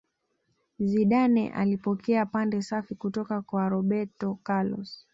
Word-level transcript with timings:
zidane 0.79 1.49
alipokea 1.53 2.25
pande 2.25 2.61
safi 2.61 2.95
kutoka 2.95 3.41
kwa 3.41 3.69
roberto 3.69 4.39
carlos 4.43 5.07